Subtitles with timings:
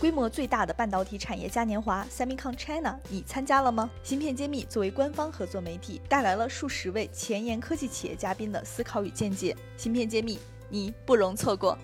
[0.00, 3.90] 规模最大的半导体产业嘉年华 Semicon China，你参加了吗？
[4.02, 9.54] 芯片揭秘作为官方合作媒体，带来了数十位前沿科技企业嘉宾的思考与见解。
[9.76, 10.38] 芯片揭秘，
[10.70, 11.76] 你不容错过。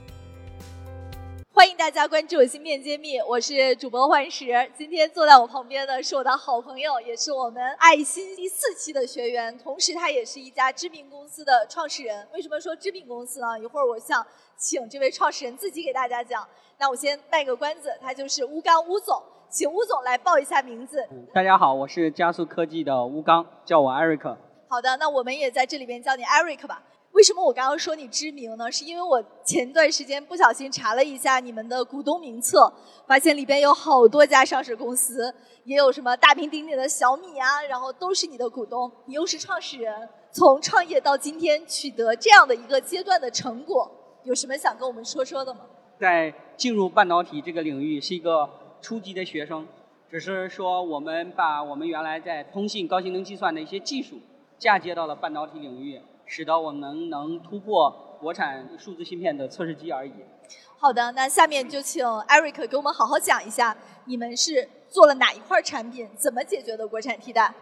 [1.57, 4.45] 欢迎大家关注《芯片揭秘》，我是主播幻石。
[4.77, 12.29] 今天坐在我旁边的是我的好朋友，也是我们爱心第四期的学员，同时他也是一家知名公司的创始人。
[12.35, 13.59] 为什么说知名公司呢？
[13.59, 14.25] 一会儿我想
[14.59, 16.47] 请这位创始人自己给大家讲。
[16.77, 21.09] 那我先卖个关子，他就是乌刚乌总，请乌总来报一下名字。
[21.33, 24.37] 大家好，我是加速科技的乌刚，叫我 Eric。
[24.69, 26.83] 好的，那我们也在这里边叫你 Eric 吧。
[27.17, 28.71] 为什么我刚刚说你知名呢？
[28.71, 32.71] 是因为我前段时间不小心查了一下你们的股东名册，
[33.07, 43.91] 发现里边有好多家上市公司，也有什么大名鼎鼎的小米啊，然后都是你的股东，你又是创始人，从创业到今天取得这样的一个阶段的成果，
[44.25, 45.61] 有什么想跟我们说说的吗？
[45.99, 48.47] 在进入半导体这个领域是一个
[48.83, 49.67] 初级的学生，
[50.11, 54.17] 只是说我们把我们原来在通信高性能计算的一些技术
[54.59, 55.99] 嫁接到了半导体领域。
[56.27, 60.13] 使得我们能突破国产数字芯片的测试机而已。
[60.79, 67.55] 好的，那下面就请 Eric 给我们好好讲一下，你们是做了哪一块产品，怎么解决的国产替代？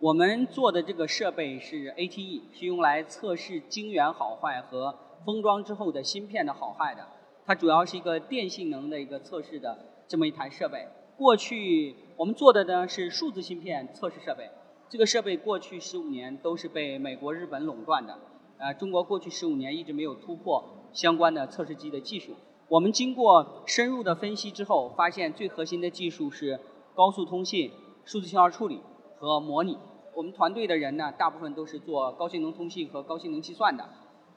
[0.00, 7.06] 我们做的这个设备是 ATE，是用来测试晶圆好坏和封装之后的芯片的好坏的。
[7.46, 10.86] 它主要是一个电性能的一个测试的这么一台设备。
[11.16, 14.48] 过去我们做的呢是数字芯片测试设备。
[14.90, 18.18] 这个设备过去十五年都是被美国、日本垄断的，
[18.56, 22.32] 呃，中国过去十五年一直没有突破相关的测试机的技术。
[22.68, 26.58] 我们经过深入的分析之后，发现最核心的技术是
[26.94, 27.70] 高速通信、
[28.06, 28.80] 数字信号处理
[29.18, 29.76] 和模拟。
[30.14, 33.86] 我们团队的人呢，大部分都是做高性能通信和高性能计算的，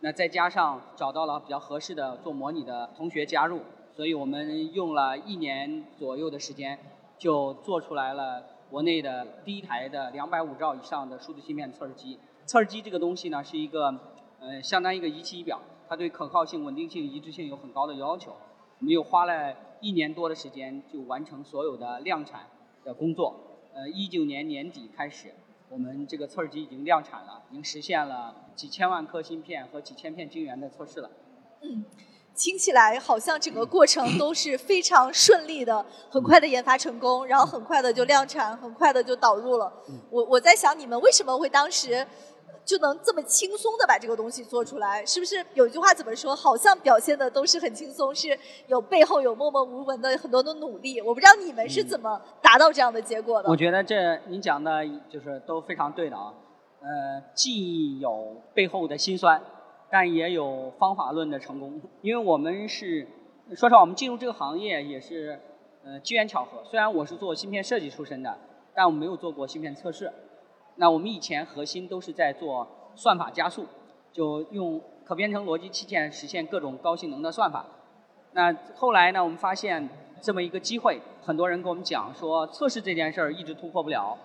[0.01, 3.61] 那再加上找到了比较合适的做模拟的同学加入，
[3.95, 6.77] 所以我们用了一年左右的时间，
[7.17, 8.43] 就做出来了。
[8.71, 13.93] 国内的第一台的两百五兆以上的数字芯片测试机，测试机这个东西呢是一个，
[14.39, 15.59] 呃，相当于一个仪器仪表，
[15.89, 18.31] 它对可靠性、稳定性、一致性有很高的要求。
[18.79, 22.47] 我们又花了一年多的时间就完成所有的量产
[22.85, 23.35] 的工作。
[23.73, 25.33] 呃，一九年年底开始，
[25.67, 31.11] 我们这个测试机已经量产了，已经实现了几千万颗芯片和几千片晶圆的测试了。
[31.61, 31.83] 嗯。
[32.41, 39.71] 听起来好像整个过程都是非常顺利的， 很快的研发成功，然后很快的就量产，很快的就导入了。
[40.09, 42.03] 我我在想，你们为什么会当时
[42.65, 45.05] 就能这么轻松的把这个东西做出来？
[45.05, 46.35] 是不是有一句话怎么说？
[46.35, 48.35] 好像表现的都是很轻松，是
[48.65, 50.99] 有背后有默默无闻的很多的努力。
[50.99, 53.49] 我不知道你们是怎么达到这样的结果的。
[53.49, 56.33] 我觉得这您讲的就是都非常对的啊。
[56.79, 59.39] 呃，既有背后的辛酸。
[59.91, 63.05] 但也有方法论的成功，因为我们是，
[63.49, 65.37] 说实话，我们进入这个行业也是，
[65.83, 66.63] 呃，机缘巧合。
[66.63, 68.37] 虽然我是做芯片设计出身的，
[68.73, 70.09] 但我没有做过芯片测试。
[70.77, 72.65] 那我们以前核心都是在做
[72.95, 73.65] 算法加速，
[74.13, 77.65] 就用可编程逻辑器件实现各种高性能的算法。
[78.31, 79.89] 那后来呢，我们发现
[80.21, 84.17] 这么一个机会，很多人跟我们讲说，测试这件事儿一直突破不了。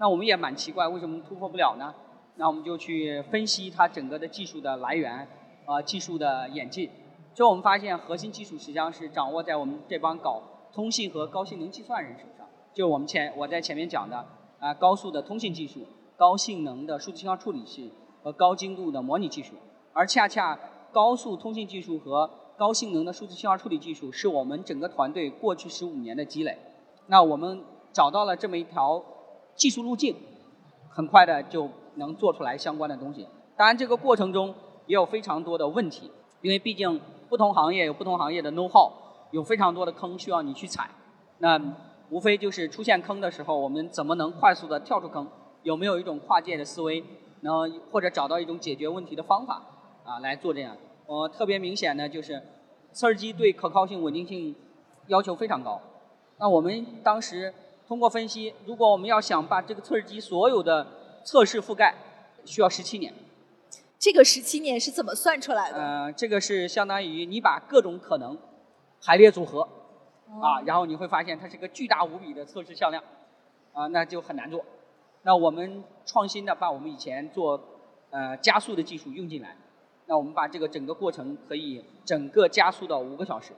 [0.00, 1.94] 那我们也蛮奇怪，为什么突破不了呢？
[2.36, 5.28] 那我们就去分析它整个的技术的来源，
[5.66, 6.90] 啊，技术的演进。
[7.32, 12.44] 最后我们发现，核心技术实际上是掌握在我们这帮搞通信和高性能计算人手上。
[12.72, 14.26] 就我们前我在前面讲的，
[14.58, 15.86] 啊，高速的通信技术、
[16.16, 19.54] 高性能的数字信号处理器和高精度的模拟技术。
[19.92, 20.58] 而恰恰
[20.90, 26.58] 高速通信技术和高性能的数字信号处理技术，是我们整个团队过去十五年的积累。
[27.06, 27.62] 那我们
[27.92, 29.00] 找到了这么一条
[29.54, 30.16] 技术路径，
[30.88, 31.70] 很快的就。
[31.96, 34.54] 能做出来相关的东西，当然这个过程中
[34.86, 36.10] 也有非常多的问题，
[36.40, 38.90] 因为毕竟不同行业有不同行业的 know how，
[39.30, 40.90] 有非常多的坑需要你去踩。
[41.38, 41.60] 那
[42.10, 45.26] 无非就是出现坑的时候，我们怎么能快速的跳出坑？
[45.62, 47.02] 有没有一种跨界的思维，
[47.40, 49.62] 能或者找到一种解决问题的方法
[50.04, 50.76] 啊来做这样？
[51.06, 52.42] 呃，特别明显的就是
[52.92, 54.54] 测试机对可靠性、稳定性
[55.06, 55.80] 要求非常高。
[56.38, 57.52] 那我们当时
[57.88, 60.86] 通过分析，如果我们要想把这个测试机所有的
[61.24, 61.94] 测试覆盖
[62.44, 63.12] 需要十七年，
[63.98, 65.78] 这个十七年是怎么算出来的？
[65.78, 68.36] 呃，这个是相当于你把各种可能
[69.02, 69.62] 排列组合，
[70.42, 73.02] 啊，然后你会发现它是个巨大无比的测试向量，
[73.72, 74.62] 啊，那就很难做。
[75.22, 77.58] 那我们创新的把我们以前做
[78.10, 79.56] 呃加速的技术用进来，
[80.04, 83.54] 那我们把这个整个过程可以整个加速到五个小时。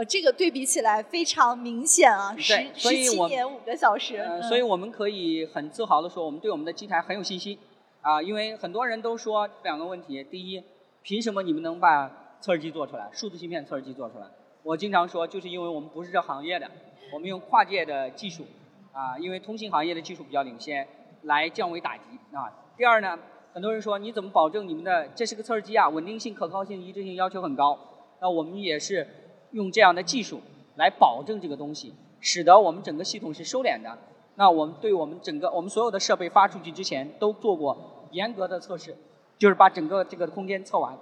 [0.00, 4.16] 我这个对比起来非常明显啊，十十七年五个小时。
[4.16, 7.58] 呃，所以我们可以很自豪的说，我们对我们的机台很有信心
[8.00, 10.64] 啊，因为很多人都说两个问题：第一，
[11.02, 14.24] 凭什么你们能把测试机做出来，数字芯片测试机做出来？
[14.62, 16.66] 我经常说，就是因为我们不是这行业的，
[17.12, 18.46] 我们用跨界的技术，
[18.92, 20.88] 啊，因为通信行业的技术比较领先，
[21.24, 22.48] 来降维打击啊。
[22.74, 23.18] 第二呢，
[23.52, 27.78] 很多人说你怎么保证你们的这是个测试机啊，稳定性、可靠性、一致性要求很高。
[28.22, 29.06] 那我们也是
[29.52, 30.40] 用这样的技术
[30.76, 33.98] 来保证这个东西，使得我们整个系统是收敛的。
[34.36, 37.76] 那我们对我们整个我们所有的设备发出去之前都做过
[38.12, 38.96] 严格的测试，
[39.36, 40.96] 就是把整个这个空间测完。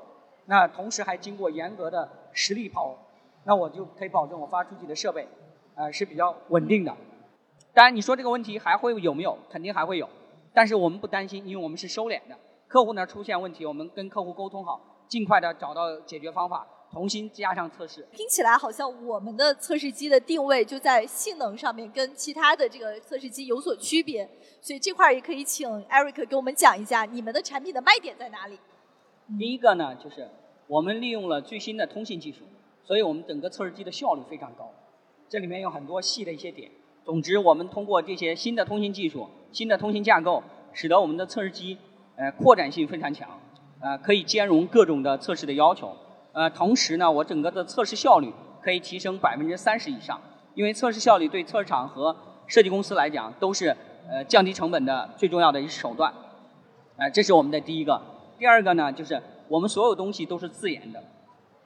[0.46, 2.96] 那同时还经过严格的实力跑，
[3.44, 5.28] 那我就可以保证我发出去的设备，
[5.74, 6.96] 呃是比较稳定的。
[7.74, 9.38] 当然你说这个问题还会有没有？
[9.50, 10.08] 肯定还会有，
[10.52, 12.36] 但是我们不担心，因为我们是收敛的。
[12.66, 16.66] 客户那出现问题，我们跟客户沟通好，尽快的找到解决方法。
[16.90, 24.29] 重新加上测试，听起来好像我们的测试机的定位就在性能上面跟其他的这个测试机有所区别，
[24.62, 28.58] 所以这块儿也可以请 Eric 给我们讲一下你们的产品的卖点在哪里。
[29.38, 30.29] 第一个呢，就是
[30.67, 32.38] 我们利用了最新的通信技术，
[32.82, 34.73] 所以我们整个测试机的效率非常高。
[35.29, 36.70] 这里面有很多细的一些点。
[37.05, 40.43] 总之，我们通过这些新的通信技术、新的通信架构，
[40.73, 41.76] 使得我们的测试机
[42.17, 43.38] 呃扩展性非常强，
[43.81, 45.94] 呃可以兼容各种的测试的要求。
[46.38, 48.32] 呃，同时呢，我整个的测试效率
[48.62, 50.20] 可以提升百分之三十以上，
[50.55, 52.14] 因为测试效率对测试厂和
[52.46, 53.76] 设计公司来讲都是
[54.08, 56.14] 呃降低成本的最重要的一手段。
[56.96, 58.00] 呃，这是我们的第一个。
[58.38, 61.02] 第二个呢，就是我们所有东西都是自研的，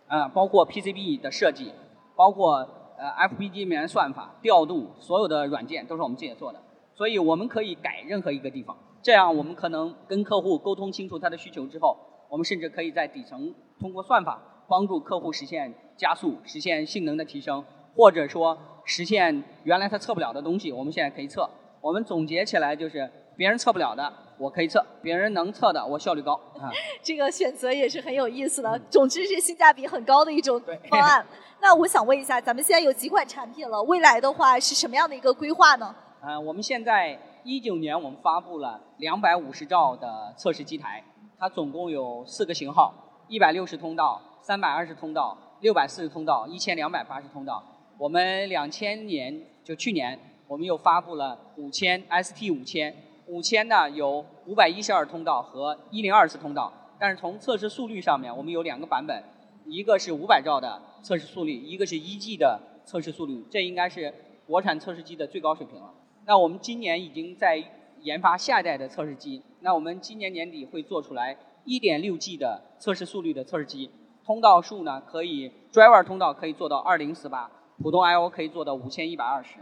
[0.06, 1.70] 啊，包括 PCB 的设计，
[2.16, 2.66] 包括
[2.96, 6.58] 呃 FPGA 里面算法、调度，所有的软件都是我们自己做的，
[6.94, 8.74] 所以我们可以改任何一个地方。
[9.02, 11.94] 这样我们可能跟客户沟通清楚他的需求之后，
[12.30, 14.40] 我们甚至可以在底层通过算法。
[14.72, 17.62] 帮助客户实现加速，实现性能的提升，
[17.94, 21.46] 或者说实现原来他测不了的东西，我们现在可以测。
[21.82, 26.72] 我们总结起来就是，别人测不了的我可以测，别人能测的我效率高啊。
[27.04, 30.58] 这个选择也是很有意思的，总之是性价比很高的一种
[30.88, 31.22] 方案。
[31.60, 33.82] 那我想问一下，咱们现在有几款产品了？
[33.82, 35.94] 未来的话是什么样的一个规划呢？
[36.22, 41.04] 呃，我们现在一九年我们发布了两百五十兆的测试机台，
[41.38, 42.94] 它总共有四个型号，
[43.28, 44.18] 一百六十通道。
[44.42, 47.62] 三百二十通道，六百四十通道，一千两百八十通道。
[47.96, 50.18] 我们两千年就去年，
[50.48, 52.92] 我们又发布了五千 ST 五千，
[53.28, 56.72] 五千呢有五百一十二通道和一零二次通道。
[56.98, 59.22] 但是从测试速率上面，我们有两个版本，
[59.64, 63.46] 一个是五百兆的测试速率，一个是一 G 的测试速率。
[63.48, 64.12] 这应该是
[64.44, 65.94] 国产测试机的最高水平了。
[66.26, 67.62] 那我们今年已经在
[68.00, 69.40] 研发下一代的测试机。
[69.60, 73.88] 那我们今年年底会做出来一点六 G 的测试速率的测试机。
[74.24, 77.50] 通道数呢，可以 driver 通道可以做到二零四八，
[77.82, 79.56] 普通 I/O 可以做到五千一百二十。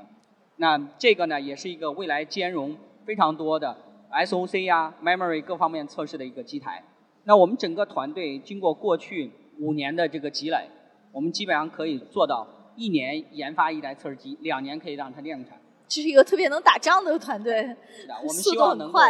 [0.56, 2.76] 那这个呢，也是一个未来兼容
[3.06, 3.76] 非常多的
[4.12, 6.84] SOC 呀、memory 各方面测试的一个机台。
[7.24, 10.68] 那我们整个团队经过过去五年的这个积累，
[11.12, 12.46] 我们基本上可以做到
[12.76, 15.58] 一年研发一台测试机，两年可以让它量产。
[15.88, 19.00] 这是一个特别能打仗的团队，是的，我们希望能够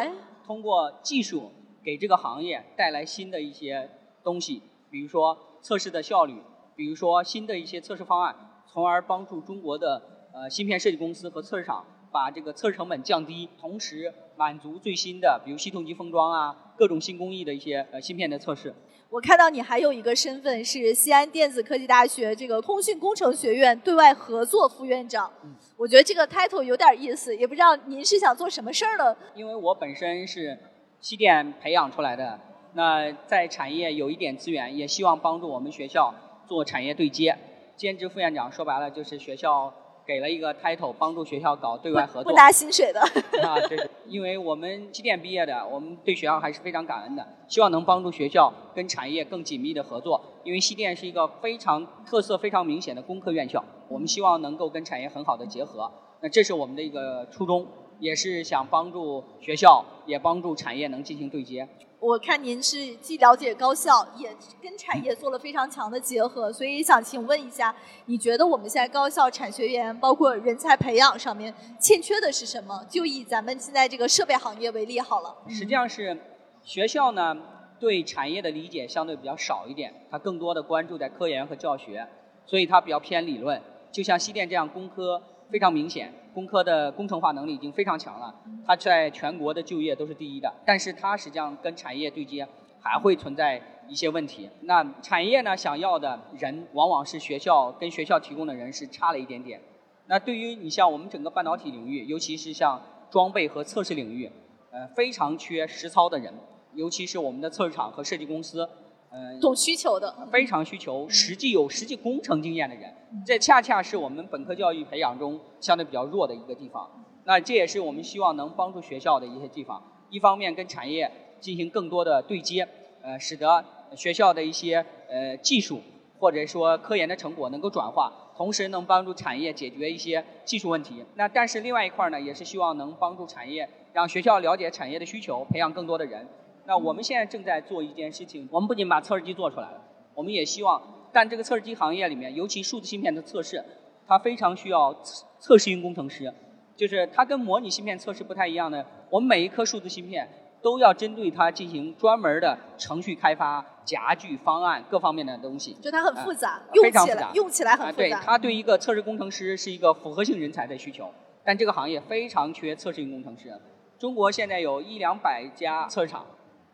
[0.46, 1.50] 通过技术
[1.82, 3.88] 给这个行业带来新的一些
[4.22, 4.62] 东西。
[4.90, 6.34] 比如说测试的效率，
[6.74, 8.34] 比如说新的一些测试方案，
[8.66, 10.02] 从而帮助中国的
[10.34, 18.74] 呃芯片设计公司和测试厂把这个测试成本降低，同时满足最新的比如系统级封装啊各种新工艺的一些呃芯片的测试。
[19.10, 25.30] 我看到你还有一个身份是西安电子科技大学这个通讯工程学院对外合作副院长，
[25.76, 29.16] 我觉得这个 title 有点意思，也不知道您是想做什么事儿呢？
[29.34, 30.58] 因为我本身是
[31.00, 32.38] 西电培养出来的。
[32.74, 36.14] 那在产业有一点资源，也希望帮助我们学校
[36.46, 37.36] 做产业对接。
[37.76, 39.72] 兼职副院长说白了就是学校
[40.06, 42.30] 给了一个 title，帮助学校搞对外合作。
[42.30, 43.00] 不拿薪水的。
[43.42, 50.20] 啊，对，因为我们西电毕业的，我们对学校还是非常感恩的，希望能帮助学校跟产业更紧密的合作。
[50.44, 55.90] 因为西电是一个非常特色非常明显的工科院校，我们希望能够跟产业很好的结合。
[56.22, 57.66] 那这是我们的一个初衷，
[58.00, 61.68] 也是想帮助学校，也帮助产业能进行对接。
[62.00, 67.74] 我看您是既了解高校，也跟产业做了非常强的结合，所以想请问一下，
[68.06, 72.82] 你觉得我们现在高校产学研包括人才培养上面欠缺的是什么？
[72.88, 75.36] 就以咱们现在这个设备行业为例好了。
[75.46, 76.16] 实际上是
[76.64, 77.36] 学校呢
[77.78, 82.08] 对产业的理解相对比较少一点，它更多的关注在科研和教学，
[82.46, 83.60] 所以它比较偏理论。
[83.92, 85.22] 就像西电这样工科。
[85.50, 88.34] 非常明显，工科的工程化能力已经非常强了，
[88.66, 90.52] 它在全国的就业都是第一的。
[90.64, 92.46] 但是它实际上跟产业对接
[92.80, 94.48] 还会存在一些问题。
[94.62, 99.60] 那产业呢想要的人，往往是学校跟学校提供的人是差了一点点。
[100.06, 104.30] 那对于你像我们整个半导体领域，尤其是像装备和测试领域，
[104.70, 106.34] 呃，非常缺实操的人，
[106.74, 108.68] 尤其是我们的测试厂和设计公司，
[109.12, 112.94] 嗯，懂需求的，非常需求实际有实际工程经验的人，
[113.26, 116.88] 这恰恰是我们本科教育培养中相对比较弱的一个地方。
[117.24, 119.82] 那这也是我们希望能帮助学校的一些地方。
[120.10, 122.66] 一方面跟产业进行更多的对接，
[123.02, 123.64] 呃，使得
[123.96, 125.80] 学校的一些呃技术
[126.18, 131.04] 或者说科研的成果能够转化，同时能帮助产业解决一些技术问题。
[131.16, 136.26] 那但是另外一块呢，也是希望能帮助产业，让学校了解产业的需求，培养更多的人。
[136.66, 139.82] 那我们现在正在做一件事情，我们不仅把测试机做出来了，
[140.14, 140.80] 我们也希望，
[141.12, 143.64] 但这个测试机行业里面，尤其数字芯片的测试，
[144.06, 146.32] 它非常需要测测试型工程师。
[146.76, 150.26] 就是它跟模拟芯片测试不太一样的，我们每一颗数字芯片
[150.62, 155.74] 都要针对它进行专门的程序开发、夹具方案各方面的东西。
[155.82, 157.96] 就它很复杂，非常复杂，用起来很复杂。
[157.96, 161.10] 对，它对一个测试工程师是一个复合性人才的需求，
[161.44, 163.52] 但这个行业非常缺测试型工程师。
[163.98, 166.24] 中国现在有一两百家测试厂，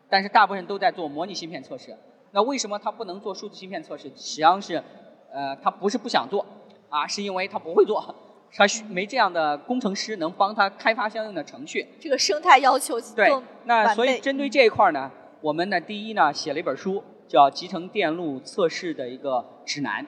[0.09, 1.95] 但是大部分都在做模拟芯片测试。
[2.31, 4.09] 那为什么它不能做数字芯片测试？
[4.09, 4.83] 实际上是，
[5.31, 6.45] 呃，它不是不想做，
[6.89, 8.15] 啊，是因为它不会做。
[8.49, 11.85] 他没这样的工程师能帮他开发相应的程序。
[11.99, 13.29] 这个生态要求对，
[13.65, 15.11] 那所以针对这一块呢，
[15.41, 20.05] 我们呢第一呢写了一本书，叫《集成电路测试的一个指南》，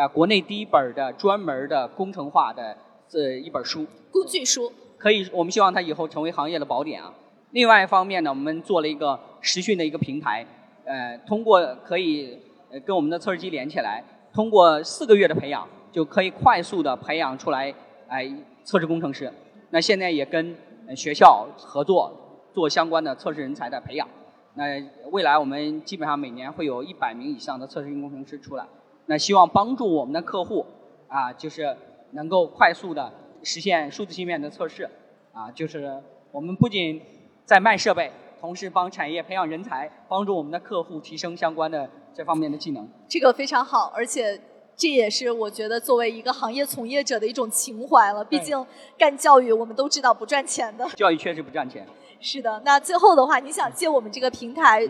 [0.00, 3.86] 啊，国内第一本的专门的工程化的这一本书。
[4.10, 4.72] 工具书。
[4.96, 7.12] 可以，我们希望它以后成为行业的宝典啊。
[7.50, 10.46] 另外一方面呢，我们做了一个实训的一个平台，
[10.86, 12.38] 呃，通过可以
[12.86, 15.68] 跟我们的测试机连起来，通过四个月的培养。
[15.92, 17.70] 就可以快速的培养出来，
[18.08, 18.34] 哎，
[18.64, 19.30] 测试工程师。
[19.68, 20.56] 那现在也跟
[20.96, 24.08] 学校合作做相关的测试人才的培养。
[24.54, 28.64] 那未来我们基本上每年会有一百名以上的测试工程师出来。
[29.04, 30.64] 那希望帮助我们的客户
[31.08, 31.76] 啊，就是
[32.12, 34.88] 能够快速的实现数字芯片的测试。
[35.34, 37.02] 啊，就是我们不仅
[37.44, 38.10] 在卖设备，
[38.42, 42.86] 同时帮产业培养人才，帮助我们的客户提升相关的这方面的技能。
[43.08, 44.38] 这个非常好，而且。
[44.74, 48.24] 这也是我觉得作为一个行业从业者的一种情怀了。
[48.24, 50.88] 毕竟干教育，我们都知道不赚钱的。
[50.96, 51.86] 教育确实不赚钱。
[52.18, 54.80] 是的，那最后的话，你想借我们这个平台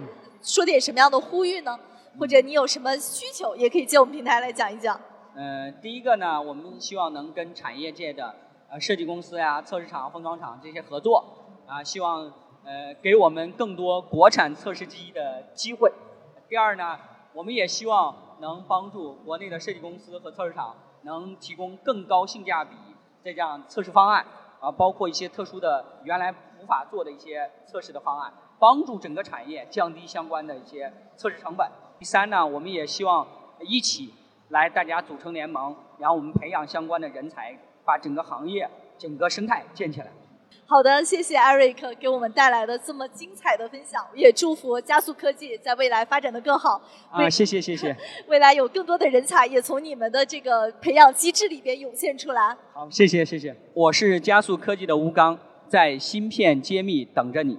[0.40, 1.76] 说点什么样的呼吁呢？
[2.16, 4.98] 或者你有什么需求，也可以借我们平台来讲一讲。
[5.34, 8.32] 嗯，第一个呢，我们希望能跟产业界的
[8.70, 11.24] 呃设计公司呀、测试厂、封装厂这些合作
[11.66, 12.32] 啊，希望
[12.64, 15.92] 呃给我们更多国产测试机的机会。
[16.48, 16.98] 第二呢，
[17.32, 18.14] 我们也希望。
[18.42, 22.74] 能帮助国内的设计公司和测试厂能提供更高性价比
[23.22, 24.26] 这样测试方案
[24.58, 31.70] 啊，包括一些特殊的原来无法做的一些测试的方案，帮助整个产业降低相关的一些测试成本。
[32.00, 33.24] 第三呢，我们也希望
[33.60, 34.12] 一起
[34.48, 40.08] 来大家组成联盟，然后我们培养相关的人才，把整个行业整个生态建起来。
[40.64, 46.80] 好的，谢谢艾瑞克给我们带来的这么精彩的分享，也祝福加速科技在未来发展的更好。
[47.10, 47.94] 啊，谢谢谢谢。
[48.26, 52.56] 未来有更多的人才也从你们的这个培养机制里边涌现出来。
[52.72, 53.54] 好，谢谢谢谢。
[53.74, 57.58] 我是加速科技的吴刚，在芯片揭秘等着你。